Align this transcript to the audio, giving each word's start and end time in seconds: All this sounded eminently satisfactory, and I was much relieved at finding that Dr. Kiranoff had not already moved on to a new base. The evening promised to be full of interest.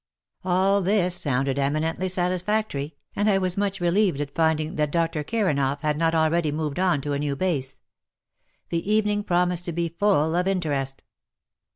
All 0.43 0.81
this 0.81 1.13
sounded 1.13 1.59
eminently 1.59 2.09
satisfactory, 2.09 2.95
and 3.15 3.29
I 3.29 3.37
was 3.37 3.55
much 3.55 3.79
relieved 3.79 4.19
at 4.19 4.33
finding 4.33 4.73
that 4.73 4.89
Dr. 4.91 5.23
Kiranoff 5.23 5.81
had 5.81 5.95
not 5.95 6.15
already 6.15 6.51
moved 6.51 6.79
on 6.79 7.01
to 7.01 7.13
a 7.13 7.19
new 7.19 7.35
base. 7.35 7.77
The 8.69 8.91
evening 8.91 9.23
promised 9.23 9.65
to 9.65 9.71
be 9.71 9.89
full 9.89 10.33
of 10.35 10.47
interest. 10.47 11.03